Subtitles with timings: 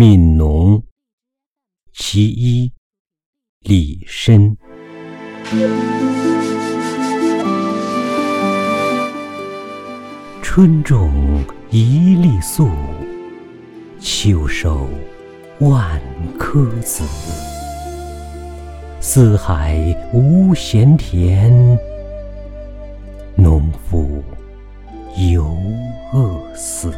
[0.00, 0.80] 悯农
[1.92, 2.72] 其一
[3.58, 4.54] 李绅
[10.40, 12.70] 春种一粒粟
[13.98, 14.88] 秋收
[15.58, 16.00] 万
[16.38, 17.02] 颗子。
[19.00, 19.76] 四海
[20.12, 21.50] 无闲田
[23.34, 24.22] 农夫
[25.16, 25.58] 犹
[26.12, 26.94] 饿死。